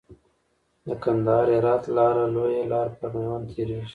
[0.85, 3.87] د کندهار هرات لاره لويه لار پر ميوند تيريږي.